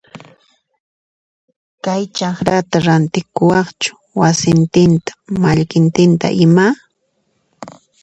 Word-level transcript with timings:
Kay 1.83 2.03
chakrata 2.17 2.77
rantikuwaqchu 2.85 3.91
wasintinta 4.19 5.11
mallkintinta 5.41 6.27
ima? 6.45 6.65